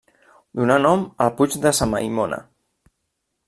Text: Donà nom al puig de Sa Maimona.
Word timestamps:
Donà 0.59 0.77
nom 0.85 1.03
al 1.25 1.31
puig 1.41 1.59
de 1.67 1.75
Sa 1.81 1.91
Maimona. 1.95 2.41